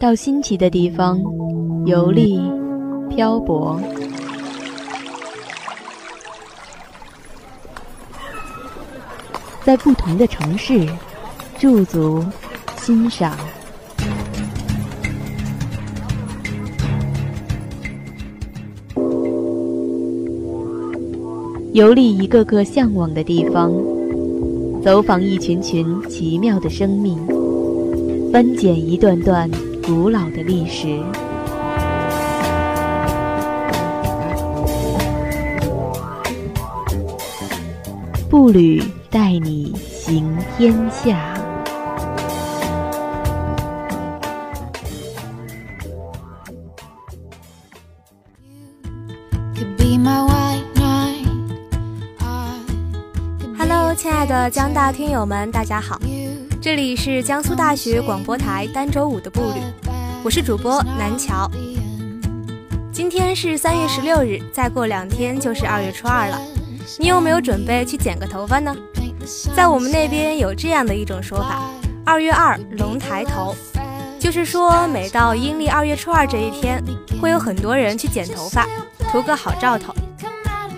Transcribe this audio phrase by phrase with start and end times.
[0.00, 1.20] 到新奇的地方
[1.84, 2.40] 游历、
[3.10, 3.80] 漂泊，
[9.64, 10.86] 在不同的城市
[11.58, 12.24] 驻足
[12.76, 13.36] 欣赏，
[21.72, 23.72] 游历一个个向往的地方，
[24.80, 27.18] 走访一群群奇妙的生命，
[28.32, 29.50] 翻检一段段。
[29.88, 31.02] 古老的历史，
[38.28, 41.34] 步履带你行天下。
[53.56, 55.98] Hello，亲爱的江大听友们，大家好。
[56.68, 59.62] 这里是江苏大学广播台儋州舞的步履，
[60.22, 61.50] 我是主播南桥。
[62.92, 66.38] 今天是三月十六日，再过两天就是二月初二了。
[66.98, 68.76] 你有没有准备去剪个头发呢？
[69.56, 71.58] 在我们那边有这样的一种说法：
[72.04, 73.56] 二月二龙抬头，
[74.20, 76.84] 就是说每到阴历二月初二这一天，
[77.18, 78.66] 会有很多人去剪头发，
[79.10, 79.94] 图个好兆头。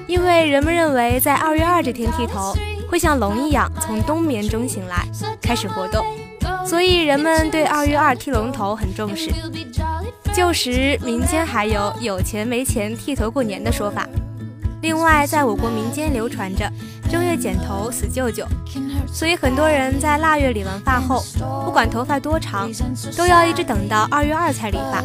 [0.06, 2.54] 因为人们认为在二月二这天剃头。
[2.90, 5.06] 会像龙一样从冬眠中醒来，
[5.40, 6.04] 开始活动，
[6.66, 9.30] 所以人们对二月二剃龙头很重视。
[10.34, 14.08] 旧时民间还有有钱没钱剃头过年的说法。
[14.82, 16.68] 另外，在我国民间流传着
[17.08, 18.44] 正月剪头死舅舅，
[19.12, 21.22] 所以很多人在腊月理完发后，
[21.64, 22.68] 不管头发多长，
[23.16, 25.04] 都要一直等到二月二才理发。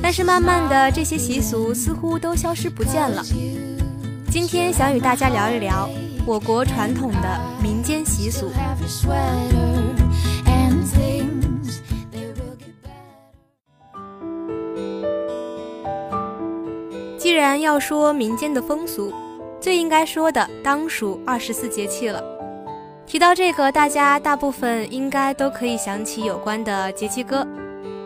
[0.00, 3.24] 但是慢慢的，这些习俗似乎都消失不见了。
[4.30, 5.88] 今天想与大家聊一聊。
[6.28, 8.50] 我国传统的民间习俗。
[17.16, 19.10] 既然要说民间的风俗，
[19.58, 22.22] 最应该说的当属二十四节气了。
[23.06, 27.48] 提到这个，大家大部分应该都可以想起有关的节气歌，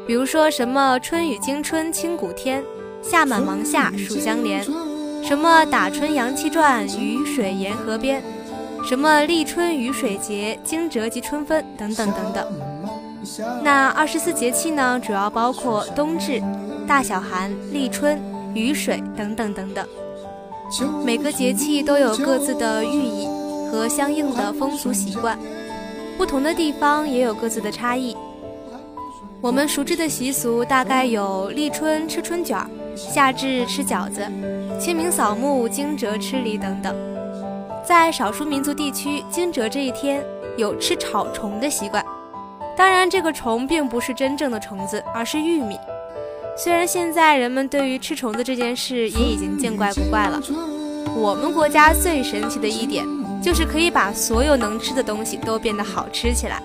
[0.07, 2.63] 比如说什么“春雨惊春清谷天，
[3.03, 4.65] 夏满芒夏暑相连”。
[5.23, 8.21] 什么打春阳气转，雨水沿河边；
[8.85, 12.47] 什么立春雨水节，惊蛰及春分，等等等等。
[13.63, 16.43] 那二十四节气呢，主要包括冬至、
[16.87, 18.21] 大小寒、立春、
[18.53, 19.87] 雨水等等等等。
[21.05, 23.29] 每个节气都有各自的寓意
[23.71, 25.39] 和相应的风俗习惯，
[26.19, 28.17] 不同的地方也有各自的差异。
[29.41, 32.69] 我们熟知的习俗大概有立春吃春卷儿。
[32.97, 34.27] 夏至吃饺子，
[34.79, 36.95] 清明扫墓，惊蛰吃梨等等。
[37.85, 40.25] 在少数民族地区，惊蛰这一天
[40.57, 42.05] 有吃炒虫的习惯。
[42.77, 45.79] 当然，这个虫并不是真正的虫子，而是玉米。
[46.57, 50.41] 虽然现在人们对于吃虫子这件事也已经见怪不怪了，
[51.17, 53.05] 我们国家最神奇的一点
[53.43, 56.63] 就是可以把所有能吃的东西都变得好吃起来。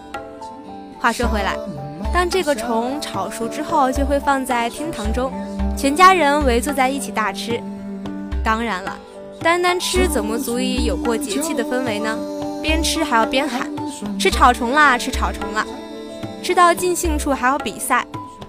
[1.00, 1.56] 话说回来，
[2.14, 5.32] 当这个虫炒熟之后，就会放在厅堂中。
[5.78, 7.62] 全家人围坐在一起大吃，
[8.44, 8.98] 当然了，
[9.44, 12.18] 单单吃怎么足以有过节气的氛围呢？
[12.64, 13.70] 边吃还要边喊
[14.20, 15.64] ：“吃草虫啦，吃草虫啦！”
[16.42, 18.04] 吃到尽兴处还要比赛，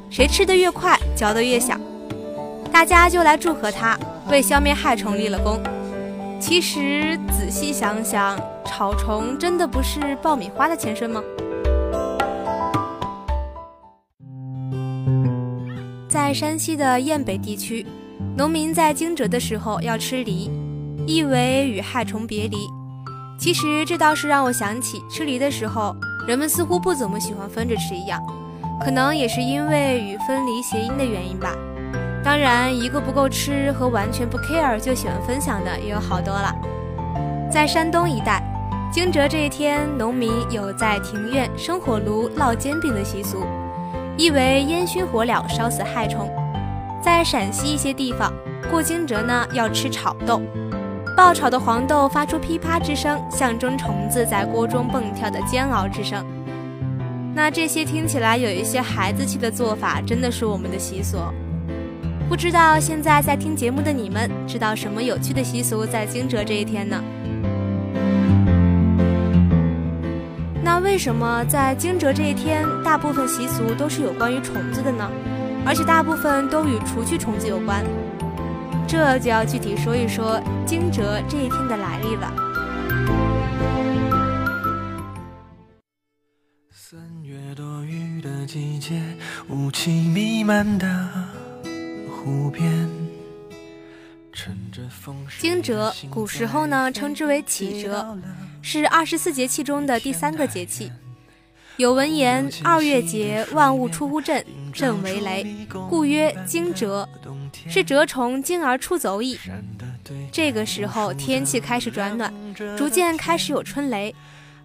[0.09, 1.79] 谁吃得越快，嚼得越响。
[2.73, 3.99] 大家就来祝贺他，
[4.31, 5.61] 为消灭害虫立了功。
[6.41, 11.23] 其实仔细想想，草虫真的不是爆米花的前身吗？
[16.09, 17.87] 在山西的雁北地区，
[18.35, 20.51] 农民在惊蛰的时候要吃梨，
[21.07, 22.57] 意为与害虫别离。
[23.39, 25.95] 其实这倒是让我想起吃梨的时候，
[26.27, 28.23] 人们似乎不怎么喜欢分着吃一样，
[28.83, 31.55] 可能也是因为与分离谐音的原因吧。
[32.25, 36.55] 当然，一个不够吃和完全不 care 就喜欢分享的也有好多了。
[37.53, 38.43] 在山东一带，
[38.91, 43.45] 惊蛰这一天，农民有在庭院生火炉烙煎饼的习俗。
[44.19, 46.29] 意为烟熏火燎，烧死害虫。
[47.01, 48.33] 在陕西一些地方，
[48.69, 50.43] 过惊蛰呢要吃炒豆，
[51.17, 56.27] 爆炒的黄豆发出噼啪之声，象征虫子在锅中蹦跳的煎熬之声。
[57.33, 61.19] 那这些听起来有一些孩子气的做法，真的是我们的习俗。
[62.29, 67.01] 不知道现在在听节目的你们，知道什么有趣的习俗在惊蛰这一天呢？
[70.81, 75.11] 那为什么在惊蛰这一天，大部分习俗都是有关于虫子的呢？
[75.67, 77.85] 而且大部分都与除去虫子有关，
[78.87, 82.33] 这就要具体说一说惊蛰这一天的来历了。
[86.71, 89.03] 三月多雨的季节，
[89.49, 90.87] 雾气弥漫的
[92.09, 92.89] 湖边。
[95.41, 97.91] 惊蛰，古时候呢称之为启蛰，
[98.63, 100.91] 是二十四节气中的第三个节气。
[101.77, 105.47] 有文言：“二月节，万物出乎震，震为雷，
[105.89, 107.07] 故曰惊蛰，
[107.69, 109.39] 是蛰虫惊而出走矣。”
[110.33, 112.33] 这个时候天气开始转暖，
[112.77, 114.13] 逐渐开始有春雷，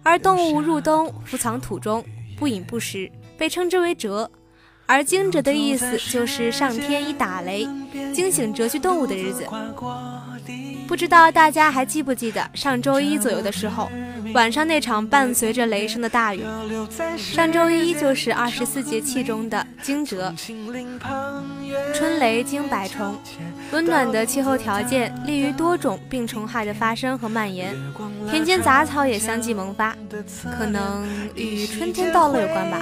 [0.02, 2.04] 而动物入冬伏藏土中，
[2.36, 3.08] 不饮不食，
[3.38, 4.28] 被称之为蛰。
[4.86, 7.66] 而惊蛰的意思就是上天一打雷，
[8.12, 9.46] 惊醒蛰居动物的日子。
[10.86, 13.90] 不知道大家还记不记得上周一左右的时候，
[14.34, 16.44] 晚上那场伴随着雷声的大雨。
[17.16, 20.32] 上周一就是二十四节气中的惊蛰，
[21.94, 23.16] 春雷惊百虫。
[23.72, 27.74] 温暖的气候条件利于多种病虫害的发生和蔓延，
[28.30, 29.96] 田间杂草也相继萌发，
[30.56, 31.04] 可能
[31.34, 32.78] 与春天到了有关吧。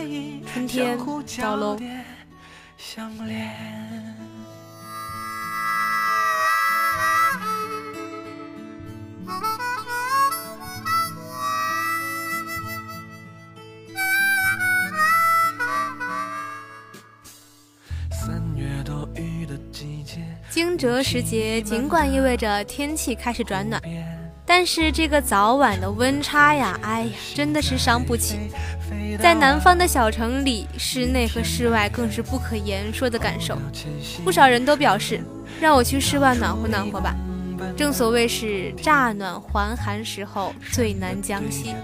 [0.52, 0.98] 春天
[1.40, 1.78] 到喽。
[20.52, 23.80] 惊蛰时节，尽管意味着天气开始转暖，
[24.44, 28.36] 但是这个早晚的温差呀，哎呀，真的是伤不起。
[29.18, 33.56] 在南方的小城里，室内和室外更是不可言说的感受。
[34.22, 35.22] 不少人都表示，
[35.58, 37.16] 让我去室外暖和暖和吧。
[37.74, 41.74] 正所谓是乍暖还寒时候最难将息。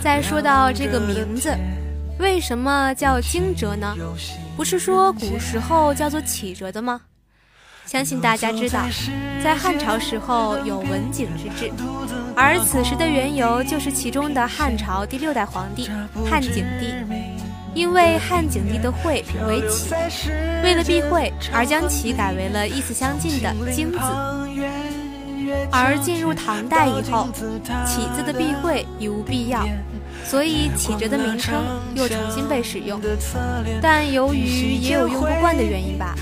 [0.00, 1.54] 再说到这个名字，
[2.18, 3.94] 为什么叫惊蛰呢？
[4.56, 6.98] 不是说古时候叫做启蛰的吗？
[7.92, 8.86] 相信大家知道，
[9.44, 11.70] 在汉朝时候有文景之治，
[12.34, 15.90] 而此时的缘由就是其中的汉朝第六代皇帝
[16.24, 16.86] 汉景帝，
[17.74, 19.92] 因为汉景帝的讳为启，
[20.64, 23.98] 为了避讳而将启改为了意思相近的经字。
[25.70, 27.28] 而进入唐代以后，
[27.84, 29.68] 启字的避讳已无必要，
[30.24, 31.62] 所以启哲的名称
[31.94, 32.98] 又重新被使用。
[33.82, 36.14] 但由于也有用不惯的原因吧。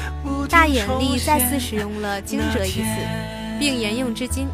[0.51, 2.85] 大眼力再次使用了“惊蛰”一词，
[3.59, 4.49] 并沿用至今。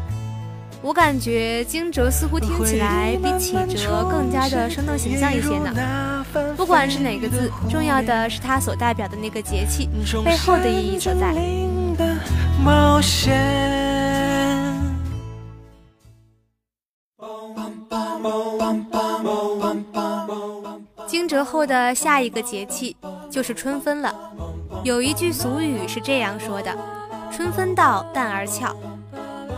[0.81, 6.23] 我感觉“惊蛰”似乎听起来比“启蛰”更加的生动形象一些呢。
[6.55, 9.89] 不管是哪个字，重要的是它所代表的那个节气
[10.23, 11.33] 背后的意义所在。
[21.07, 22.95] 惊蛰后的下一个节气
[23.31, 24.13] 就是春分了。
[24.83, 26.75] 有一句俗语是这样说的
[27.31, 28.75] ：“春分到，蛋儿俏。”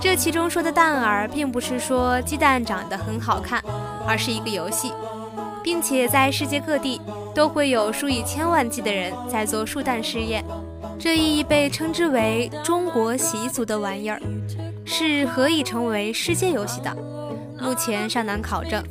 [0.01, 3.63] 这其中说的蛋儿，并不是说鸡蛋长得很好看，
[4.07, 4.94] 而是一个游戏，
[5.62, 7.01] 并且在世界各地
[7.36, 10.44] 都会有数以千万计的人在做数蛋试验。
[10.98, 14.22] 这一被称之为中国习俗的玩意儿，
[14.86, 16.95] 是何以成为世界游戏的？
[17.62, 18.81] 目前尚难考证。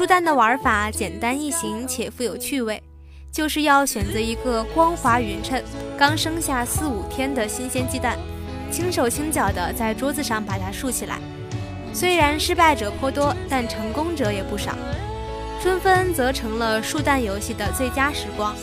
[0.00, 2.82] 孵蛋的玩法简单易行且富有趣味，
[3.30, 5.62] 就是要选择一个光滑匀称、
[5.98, 8.16] 刚生下四五天的新鲜鸡蛋，
[8.70, 11.18] 轻手轻脚地在桌子上把它竖起来。
[11.92, 14.74] 虽然失败者颇多，但成功者也不少。
[15.60, 18.56] 春分则成了树蛋游戏的最佳时光，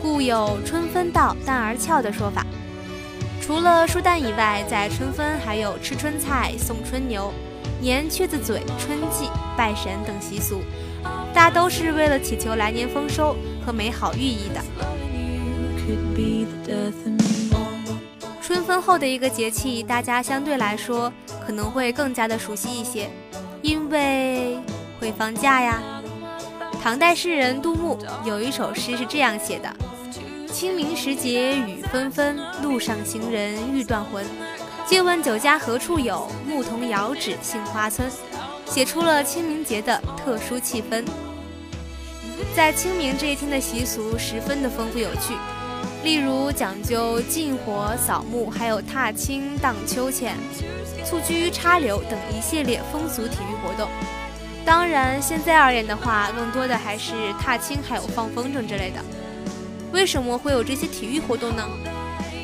[0.00, 2.46] 故有“春分到，蛋儿俏”的说法。
[3.40, 7.34] 除了树蛋以外，在春分还有吃春菜、送春牛。
[7.80, 10.60] 年雀子嘴、春季拜神等习俗，
[11.32, 14.60] 大都是为了祈求来年丰收和美好寓意的。
[18.42, 21.12] 春分后的一个节气，大家相对来说
[21.46, 23.08] 可能会更加的熟悉一些，
[23.62, 24.58] 因为
[24.98, 25.80] 会放假呀。
[26.82, 29.68] 唐代诗人杜牧有一首诗是这样写的
[30.52, 34.24] ：“清明时节雨纷纷，路上行人欲断魂。”
[34.88, 36.26] 借问酒家何处有？
[36.46, 38.10] 牧童遥指杏花村。
[38.64, 41.04] 写出了清明节的特殊气氛。
[42.56, 45.34] 在清明这一天的习俗十分的丰富有趣，
[46.02, 50.34] 例如讲究禁火、扫墓，还有踏青、荡秋千、
[51.04, 53.90] 蹴鞠、插柳等一系列风俗体育活动。
[54.64, 59.04] 当然，现在而言的话，更多的还是踏青，还有放风筝之类的。
[59.92, 61.62] 为什么会有这些体育活动呢？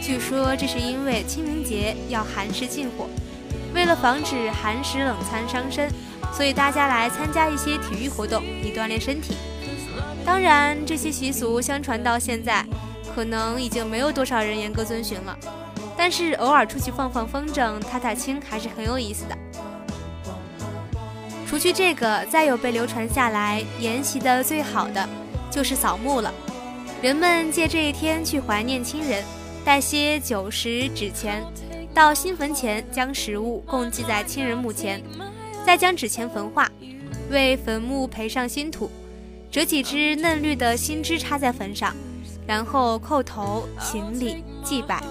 [0.04, 3.08] 据说这是因为清明节要寒食禁火，
[3.74, 5.90] 为了防止寒食冷餐伤身，
[6.30, 9.34] 所以大家来参加一些体育活动以锻炼身体。
[10.22, 12.66] 当然，这些习俗相传到现在，
[13.14, 15.34] 可能已经没有多少人严格遵循了。
[15.96, 19.34] 但是偶尔出去放放风筝、踏踏青还是很有意思的。
[21.48, 25.08] 除去这个，再有被流传下来沿袭的最好的，
[25.50, 26.30] 就是扫墓了。
[27.00, 29.24] 人们借这一天去怀念亲人，
[29.64, 31.42] 带些酒食纸钱，
[31.94, 35.02] 到新坟前将食物供祭在亲人墓前，
[35.64, 36.70] 再将纸钱焚化，
[37.30, 38.90] 为坟墓培上新土，
[39.50, 41.94] 折几枝嫩绿的新枝插在坟上，
[42.46, 45.02] 然后叩头行礼祭拜。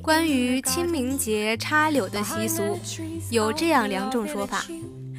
[0.00, 2.78] 关于清明节插柳的习俗，
[3.30, 4.64] 有这样两种说法，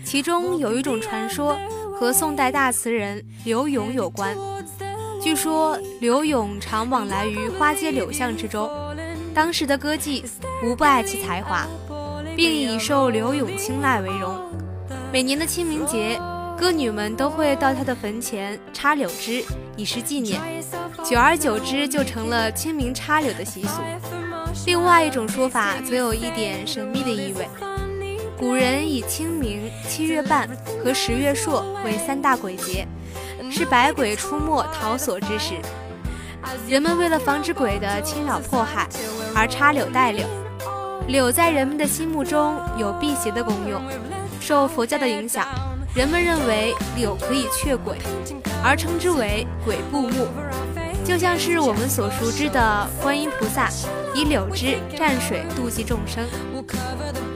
[0.10, 1.56] 其中有一种传说
[1.94, 4.36] 和宋代大词人柳永有关。
[5.22, 8.68] 据说柳永常往来于花街柳巷之中，
[9.36, 10.24] 当时的歌妓
[10.66, 11.68] 无不爱其才华，
[12.36, 14.36] 并以受柳永青睐为荣。
[15.14, 16.20] 每年的清明节，
[16.58, 19.44] 歌女们都会到他的坟前插柳枝，
[19.78, 20.42] 以示纪念。
[21.06, 23.80] 久而久之，就成了清明插柳的习俗。
[24.66, 27.48] 另外一种说法则有一点神秘的意味。
[28.40, 30.48] 古人以清明、七月半
[30.82, 32.88] 和十月朔为三大鬼节，
[33.52, 35.56] 是百鬼出没、逃索之时。
[36.66, 38.88] 人们为了防止鬼的侵扰迫害，
[39.36, 40.26] 而插柳带柳。
[41.10, 43.82] 柳在人们的心目中有辟邪的功用。
[44.40, 45.46] 受佛教的影响，
[45.94, 47.98] 人们认为柳可以却鬼，
[48.64, 50.28] 而称之为鬼步木。
[51.04, 53.70] 就像是我们所熟知的观音菩萨
[54.16, 56.24] 以柳枝蘸水度济众生。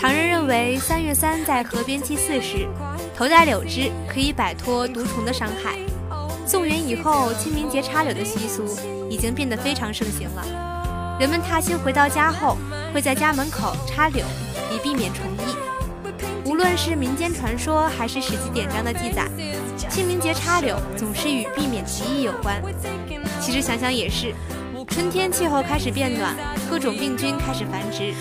[0.00, 2.66] 唐人认为三月三在河边祭祀时，
[3.14, 5.78] 头戴柳枝可以摆脱毒虫的伤害。
[6.46, 8.64] 宋元以后，清明节插柳的习俗
[9.10, 11.18] 已经变得非常盛行了。
[11.20, 12.56] 人们踏青回到家后，
[12.94, 14.24] 会在家门口插柳，
[14.74, 16.48] 以避免虫疫。
[16.48, 19.28] 无论是民间传说还是史记典章的记载，
[19.90, 22.58] 清明节插柳总是与避免疾疫有关。
[23.38, 24.34] 其实想想也是，
[24.90, 26.36] 春天气候开始变暖，
[26.68, 28.12] 各种病菌开始繁殖。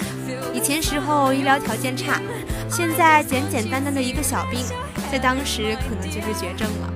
[0.54, 2.22] 以前时候医疗条件差，
[2.70, 4.64] 现在简简单单的一个小病，
[5.12, 6.94] 在当时可能就是绝症了。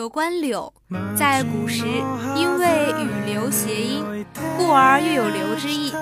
[0.00, 0.72] 有关柳，
[1.14, 1.84] 在古时
[2.34, 4.02] 因为与流谐音，
[4.56, 5.92] 故而又有流之意，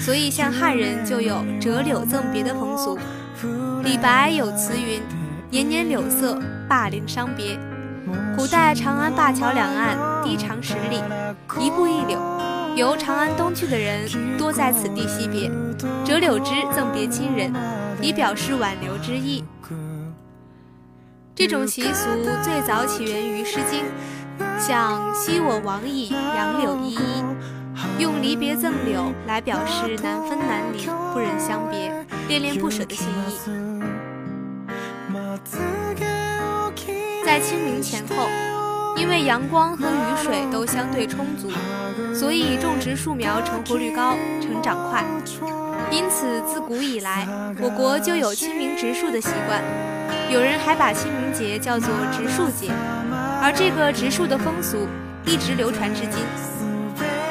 [0.00, 2.98] 所以像汉人就有折柳赠别的风俗。
[3.84, 5.00] 李白有词云
[5.48, 6.36] ：“年年柳色，
[6.68, 7.56] 灞陵伤别。”
[8.36, 11.00] 古代长安灞桥两岸堤长十里，
[11.60, 12.18] 一步一柳，
[12.74, 15.48] 由长安东去的人多在此地惜别，
[16.04, 17.54] 折柳枝赠别亲人，
[18.02, 19.44] 以表示挽留之意。
[21.36, 22.08] 这种习俗
[22.42, 23.84] 最早起源于《诗经》，
[24.58, 26.98] 像“昔我往矣，杨柳依依”，
[28.00, 31.92] 用离别赠柳来表示难分难离、不忍相别、
[32.26, 33.36] 恋恋不舍的心意。
[37.22, 38.30] 在清明前后，
[38.96, 41.50] 因为阳光和雨水都相对充足，
[42.14, 45.04] 所以种植树苗成活率高、成长快，
[45.90, 47.28] 因此自古以来，
[47.60, 49.62] 我国就有清明植树的习惯。
[50.30, 52.70] 有人还把清明节叫做植树节，
[53.40, 54.86] 而这个植树的风俗
[55.24, 56.20] 一直流传至今。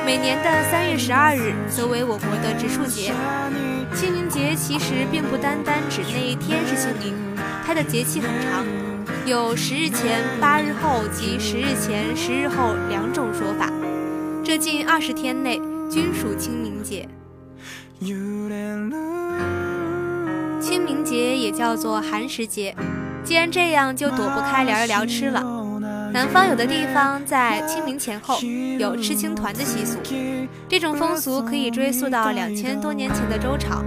[0.06, 3.12] 每年的三月十二日则为我国的植树节。
[3.94, 7.14] 清明节其实并不单单指那一天是清明，
[7.66, 8.66] 它的节气很长，
[9.26, 13.70] 有十日前、八日后及十日前、十日后两种说法。
[14.44, 15.60] 这近二十天内
[15.90, 17.08] 均属清明节。
[20.66, 22.76] 清明节也叫做寒食节，
[23.24, 25.40] 既然这样，就躲不开聊一聊吃了。
[26.12, 28.40] 南方有的地方在清明前后
[28.80, 30.00] 有吃青团的习俗，
[30.68, 33.84] 这种风俗可以追溯到两千多年前的周朝。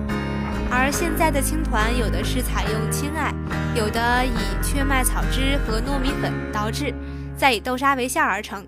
[0.71, 3.35] 而现在的青团，有的是采用青艾，
[3.75, 6.95] 有的以雀麦草汁和糯米粉捣制，
[7.37, 8.65] 再以豆沙为馅而成，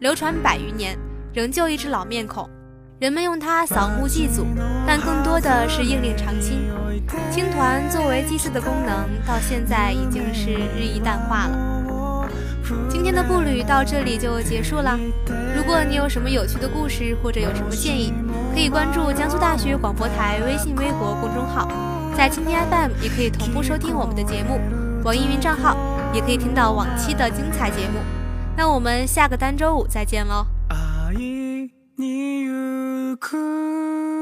[0.00, 0.94] 流传百余年，
[1.32, 2.46] 仍旧一只老面孔。
[2.98, 4.46] 人们用它扫墓祭祖，
[4.86, 6.62] 但更多的是应令长青。
[7.30, 12.28] 青团作为祭祀的功能，到现在已经是日益淡化了。
[12.88, 14.98] 今天的步履到这里就结束了。
[15.54, 18.14] 如果你有什么有趣的故事，或者有什么建议，
[18.54, 21.68] 可以关注江苏大学广播台微信、微博公众号，
[22.16, 24.58] 在蜻蜓 FM 也可以同步收听我们的节目，
[25.04, 25.76] 网易云账号
[26.14, 28.00] 也可以听到往期的精彩节目。
[28.56, 30.46] 那我们下个单周五再见喽。
[33.20, 34.15] cool.